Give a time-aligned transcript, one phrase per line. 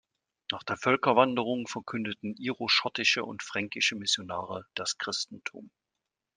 [0.51, 5.69] Nach der Völkerwanderung verkündeten iroschottische und fränkische Missionare das Christentum.